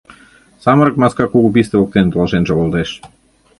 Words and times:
Самырык 0.63 0.95
маска 1.01 1.25
кугу 1.27 1.49
писте 1.55 1.75
воктене 1.79 2.09
толашен 2.11 2.43
шогылтеш. 2.47 2.89